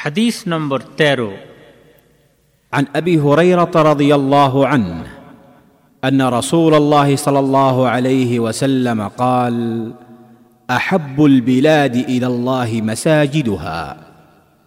حديث 0.00 0.48
نمبر 0.48 0.80
تيرو 0.80 1.32
عن 2.72 2.86
ابي 2.94 3.20
هريره 3.20 3.70
رضي 3.76 4.14
الله 4.14 4.66
عنه 4.66 5.06
ان 6.04 6.22
رسول 6.22 6.74
الله 6.74 7.16
صلى 7.16 7.38
الله 7.38 7.88
عليه 7.88 8.40
وسلم 8.40 9.08
قال 9.08 9.56
احب 10.68 11.24
البلاد 11.24 11.96
الى 11.96 12.26
الله 12.26 12.80
مساجدها 12.82 13.96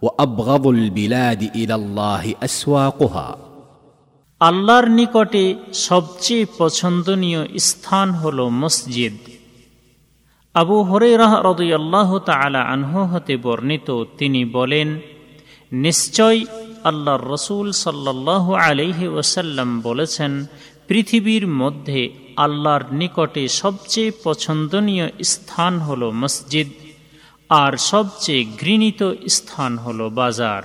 وابغض 0.02 0.66
البلاد 0.66 1.42
الى 1.54 1.74
الله 1.74 2.34
اسواقها 2.42 3.28
আল্লাহর 4.40 4.86
নিকটে 4.98 5.44
সবচেয়ে 5.86 6.44
পছন্দনীয় 6.58 7.40
স্থান 7.68 8.08
হল 8.22 8.38
মসজিদ 8.62 9.16
আবু 10.54 10.76
হরেরাহ 10.90 11.32
রদুল্লাহ 11.48 12.10
তালা 12.28 12.60
আনহু 12.72 12.98
হতে 13.12 13.34
বর্ণিত 13.44 13.88
তিনি 14.18 14.40
বলেন 14.56 14.88
নিশ্চয় 15.71 16.45
আল্লাহর 16.83 17.27
রসুল 17.27 17.71
সাল্লাহ 17.71 18.53
আলহি 18.53 19.07
ওসাল্লাম 19.07 19.81
বলেছেন, 19.81 20.45
পৃথিবীর 20.87 21.47
মধ্যে 21.47 22.09
আল্লাহর 22.37 22.81
নিকটে 22.91 23.47
সবচেয়ে 23.47 24.11
পছন্দনীয় 24.23 25.11
স্থান 25.21 25.79
হল 25.79 26.11
মসজিদ, 26.11 26.69
আর 27.49 27.77
সবচেয়ে 27.77 28.45
ঘৃণিত 28.59 29.15
স্থান 29.27 29.77
হল 29.77 30.09
বাজার। 30.09 30.63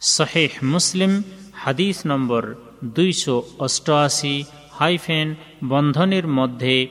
শহেহ 0.00 0.50
মুসলিম, 0.62 1.22
হাদিস 1.52 2.06
নম্বর 2.06 2.54
দুইশো 2.84 3.42
অষ্টআশি 3.58 4.44
হাইফেন 4.72 5.34
বন্ধনের 5.64 6.26
মধ্যে 6.26 6.86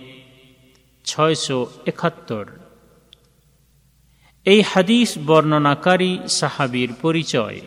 ছয়শো 1.05 1.67
একাত্তর। 1.85 2.62
এই 4.45 4.61
হাদিস 4.61 5.09
বর্ণনাকারী 5.27 6.11
সাহাবির 6.27 6.89
পরিচয়। 7.01 7.59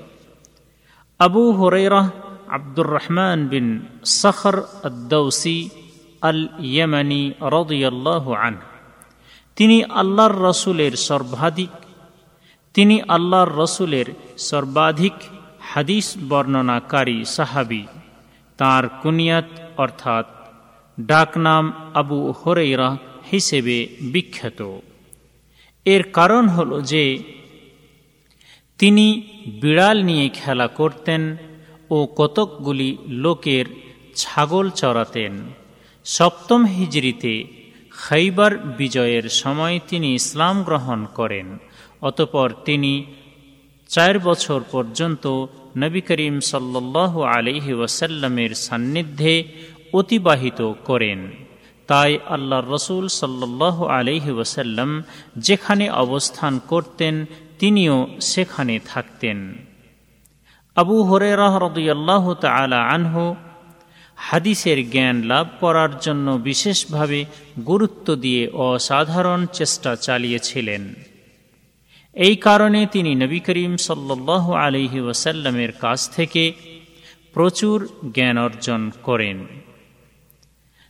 আবু 1.19 1.45
হরেরাহ 1.52 2.09
আব্দুর 2.49 2.91
রহমান 2.96 3.38
বিন 3.49 3.66
সখর 4.05 4.57
আদৌসি 4.88 5.59
আল 6.21 6.41
ইয়েমানি 6.60 7.23
রদিয়াল্লাহ 7.57 8.24
আন 8.32 8.57
তিনি 9.57 9.85
আল্লাহর 10.01 10.37
রসুলের 10.49 10.95
সর্বাধিক, 11.09 11.73
তিনি 12.74 12.97
আল্লাহর 13.02 13.52
রসুলের 13.63 14.09
সর্বাধিক 14.38 15.16
হাদিস 15.60 16.07
বর্ণনাকারী 16.29 17.19
সাহাবি। 17.24 17.85
তার 18.59 18.85
কুনিয়াত 19.02 19.49
অর্থাৎ 19.77 20.27
ডাকনাম 20.99 21.65
আবু 21.95 22.19
হরেরা 22.32 22.97
হিসেবে 23.32 23.77
বিখ্যাত। 24.13 24.60
এর 25.87 26.02
কারণ 26.12 26.48
হল 26.48 26.80
যে 26.82 27.18
তিনি 28.79 29.06
বিড়াল 29.60 30.02
নিয়ে 30.02 30.29
খেলা 30.29 30.66
করতেন 30.68 31.37
ও 31.90 32.06
কতকগুলি 32.16 32.96
লোকের 33.09 33.66
ছাগল 34.14 34.70
চড়াতেন 34.70 35.32
সপ্তম 36.04 36.64
হিজড়িতে 36.66 37.45
খাইবার 37.90 38.59
বিজয়ের 38.59 39.29
সময় 39.29 39.80
তিনি 39.88 40.14
ইসলাম 40.14 40.62
গ্রহণ 40.62 41.07
করেন, 41.14 41.59
অতপর 42.02 42.48
তিনি 42.64 43.04
চার 43.88 44.18
বছর 44.18 44.60
পর্যন্ত 44.70 45.24
নবী 45.76 46.01
করিম 46.01 46.40
সাল্লাহ 46.40 47.20
আলহি 47.23 47.73
ওয়াসাল্লামের 47.73 48.54
সান্নিধ্যে 48.54 49.45
অতিবাহিত 49.92 50.73
করেন। 50.84 51.46
তাই 51.87 52.18
আল্লাহ 52.26 52.60
রসুল 52.70 53.09
সাল্লাহ 53.09 53.84
আলহি 53.84 54.30
ওসাল্লাম 54.30 55.02
যেখানে 55.37 55.90
অবস্থান 55.90 56.59
করতেন, 56.59 57.26
তিনিও 57.59 58.09
সেখানে 58.20 58.79
থাকতেন। 58.87 59.59
আবু 60.74 61.02
হরেরাহ 61.02 61.59
রদুল্লাহ 61.59 62.34
তালা 62.34 62.88
আনহু 62.88 63.34
হাদিসের 64.16 64.91
জ্ঞান 64.91 65.22
লাভ 65.22 65.47
করার 65.60 65.98
জন্য 65.98 66.30
বিশেষভাবে 66.30 67.25
গুরুত্ব 67.66 68.14
দিয়ে 68.14 68.50
অসাধারণ 68.50 69.46
চেষ্টা 69.46 69.96
চালিয়েছিলেন। 69.96 70.94
এই 72.14 72.36
কারণে 72.36 72.86
তিনি 72.86 73.14
নবী 73.14 73.41
করিম 73.41 73.76
সাল্লাহ 73.76 74.52
আলহি 74.52 75.00
ওসাল্লামের 75.00 75.72
কাছ 75.72 76.10
থেকে 76.10 76.52
প্রচুর 77.34 77.88
জ্ঞান 78.14 78.38
অর্জন 78.38 78.91
করেন। 79.02 79.46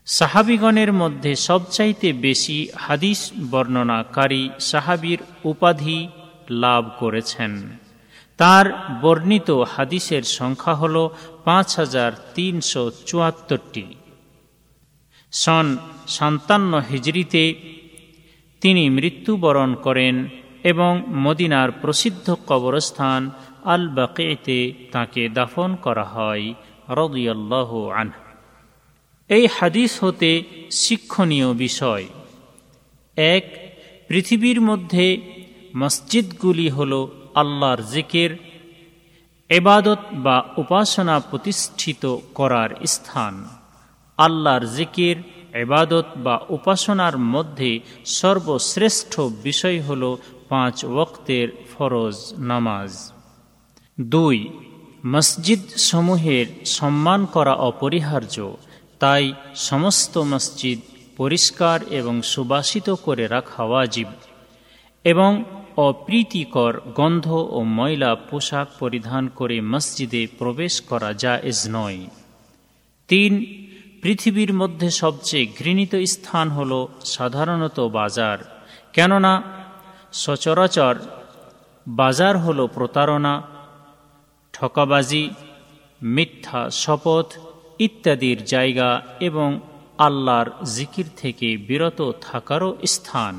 সাহাবিগণের 0.06 0.92
মধ্যে 0.92 1.34
সবচাইতে 1.34 2.12
বেশি 2.12 2.68
হাদিস 2.76 3.32
বর্ণনাকারী 3.50 4.50
সাহাবির 4.60 5.18
উপাধি 5.44 6.08
লাভ 6.50 6.84
করেছেন। 6.98 7.78
তার 8.36 8.66
বর্ণিত 9.02 9.50
হাদিসের 9.50 10.22
সংখ্যা 10.22 10.74
হল 10.74 11.08
পাঁচ 11.44 11.76
হাজার 11.76 12.12
তিনশো 12.34 12.90
চুয়াত্তরটি। 13.06 13.86
সন 15.32 15.76
সান্তান্ন 16.06 16.82
হিজড়িতে 16.90 17.54
তিনি 18.60 18.90
মৃত্যুবরণ 18.90 19.74
করেন 19.74 20.28
এবং 20.64 21.02
মদিনার 21.08 21.70
প্রসিদ্ধ 21.70 22.36
কবরস্থান 22.46 23.30
আল 23.64 23.88
বাকেতে 23.88 24.58
তাকে 24.92 25.28
দাফন 25.28 25.74
করা 25.74 26.04
হয়, 26.04 26.54
রদিয়াল্লাহ 26.88 27.70
আন 27.88 28.10
এই 29.28 29.48
হাদিস 29.59 30.04
হতে 30.04 30.42
শিক্ষণীয় 30.70 31.53
বিষয়। 31.53 32.06
এক, 33.16 33.76
পৃথিবীর 34.09 34.60
মধ্যে 34.60 35.20
মসজিদগুলি 35.76 36.69
হল 36.69 37.09
আল্লাহর 37.34 37.82
জিকের 37.82 38.31
এবাদত 39.48 39.98
বা 40.12 40.44
উপাসনা 40.56 41.20
প্রতিষ্ঠিত 41.20 42.16
করার 42.34 42.86
স্থান। 42.86 43.48
আল্লাহর 44.16 44.66
জিকির 44.66 45.16
এবাদত 45.53 46.06
বা 46.16 46.41
উপাসনার 46.48 47.19
মধ্যে 47.19 47.81
সর্বশ্রেষ্ঠ 48.04 49.20
বিষয় 49.20 49.81
হল 49.82 50.16
পাঁচ 50.48 50.84
ওক্তের 50.84 51.48
ফরজ 51.75 52.34
নামাজ। 52.38 53.12
দুই 54.00 54.48
মসজিদ 55.06 55.60
সমূহের 55.76 56.47
সম্মান 56.65 57.25
করা 57.25 57.54
অপরিহার্য। 57.54 58.56
তাই 58.98 59.24
সমস্ত 59.54 60.18
মসজিদ 60.18 60.80
পরিষ্কার 61.16 61.82
এবং 61.90 62.22
সুবাসিত 62.22 62.90
করে 62.90 63.26
রাখা 63.26 63.62
ওয়াজিব 63.64 64.06
এবং 65.04 65.44
অপ্রীতিকর 65.76 66.80
গন্ধ 66.94 67.26
ও 67.56 67.58
ময়লা 67.62 68.14
পোশাক 68.14 68.68
পরিধান 68.78 69.28
করে 69.28 69.60
মসজিদে 69.60 70.26
প্রবেশ 70.38 70.80
করা 70.80 71.12
জায়েজ 71.12 71.58
নয়। 71.70 72.00
তিন, 73.08 73.32
পৃথিবীর 74.02 74.52
মধ্যে 74.54 74.90
সবচেয়ে 74.90 75.46
ঘৃণিত 75.58 75.94
স্থান 75.94 76.48
হল 76.48 76.72
সাধারণত 77.04 77.80
বাজার, 77.80 78.38
কেননা 78.92 79.42
সচরাচর 80.12 80.94
বাজার 81.88 82.34
হল 82.38 82.66
প্রতারণা, 82.66 83.42
ঠকাবাজি, 84.52 85.30
মিথ্যা 86.02 86.70
শপথ 86.70 87.28
ইত্যাদির 87.78 88.38
জায়গা 88.44 89.03
এবং 89.20 89.60
আল্লাহর 89.98 90.48
জিকির 90.66 91.06
থেকে 91.16 91.56
বিরত 91.56 92.00
থাকারও 92.20 92.76
স্থান। 92.84 93.37